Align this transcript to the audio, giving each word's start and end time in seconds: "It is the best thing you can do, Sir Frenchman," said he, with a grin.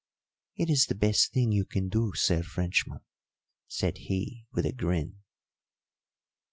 "It 0.55 0.67
is 0.71 0.87
the 0.87 0.95
best 0.95 1.31
thing 1.31 1.51
you 1.51 1.63
can 1.63 1.87
do, 1.87 2.13
Sir 2.15 2.41
Frenchman," 2.41 3.01
said 3.67 3.99
he, 3.99 4.47
with 4.51 4.65
a 4.65 4.73
grin. 4.73 5.17